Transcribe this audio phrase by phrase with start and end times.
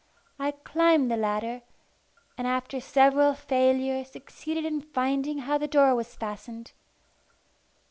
[0.39, 1.61] I climbed the ladder,
[2.35, 6.71] and after several failures succeeded in finding how the door was fastened.